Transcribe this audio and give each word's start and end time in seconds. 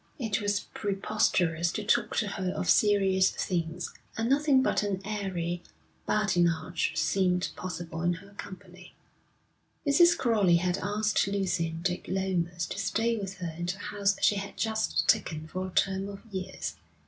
It 0.17 0.41
was 0.41 0.61
preposterous 0.73 1.71
to 1.73 1.83
talk 1.83 2.15
to 2.17 2.29
her 2.29 2.49
of 2.53 2.67
serious 2.67 3.29
things, 3.29 3.93
and 4.17 4.31
nothing 4.31 4.63
but 4.63 4.81
an 4.81 4.99
airy 5.05 5.61
badinage 6.07 6.93
seemed 6.95 7.49
possible 7.55 8.01
in 8.01 8.13
her 8.13 8.31
company. 8.31 8.95
Mrs. 9.85 10.17
Crowley 10.17 10.55
had 10.55 10.79
asked 10.79 11.27
Lucy 11.27 11.67
and 11.67 11.83
Dick 11.83 12.07
Lomas 12.07 12.65
to 12.65 12.79
stay 12.79 13.15
with 13.15 13.35
her 13.35 13.53
in 13.55 13.67
the 13.67 13.77
house 13.77 14.15
she 14.23 14.37
had 14.37 14.57
just 14.57 15.07
taken 15.07 15.45
for 15.47 15.67
a 15.67 15.69
term 15.69 16.09
of 16.09 16.25
years. 16.31 16.77